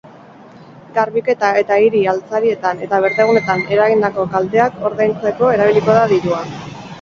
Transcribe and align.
Garbiketa 0.93 1.51
eta 1.59 1.77
hiri-altzarietan 1.83 2.81
eta 2.87 3.01
berdegunetan 3.03 3.61
eragindako 3.77 4.27
kalteak 4.33 4.81
ordaintzeko 4.91 5.53
erabiliko 5.59 6.01
da 6.01 6.09
dirua. 6.17 6.43